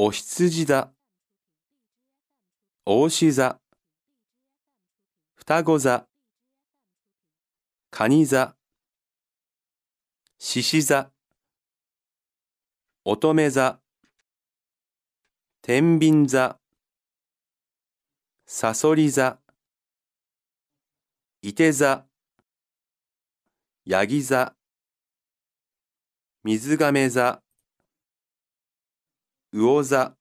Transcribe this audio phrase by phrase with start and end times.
[0.00, 0.92] お羊座、
[2.86, 3.58] お牛座、
[5.34, 6.06] 双子座、
[7.90, 8.54] 蟹座、
[10.38, 11.10] 獅子座、
[13.04, 13.80] 乙女座、
[15.62, 16.60] 天秤座、
[18.46, 19.40] さそり座、
[21.42, 22.06] いて座、
[23.84, 24.54] ヤギ座、
[26.44, 27.42] 水亀座、
[29.52, 30.17] 魚座、